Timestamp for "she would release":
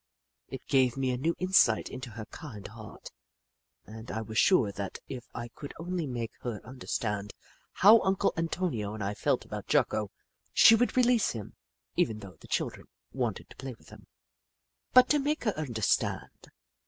10.53-11.33